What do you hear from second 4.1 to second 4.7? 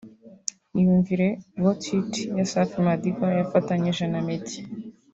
na Meddy